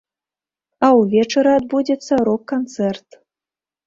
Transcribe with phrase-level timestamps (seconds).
[0.85, 3.19] А ўвечары адбудзецца рок-канцэрт.